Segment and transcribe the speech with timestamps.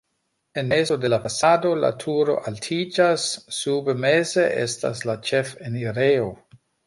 [0.59, 3.27] En mezo de la fasado la turo altiĝas,
[3.59, 6.33] sube meze estas la ĉefenirejo.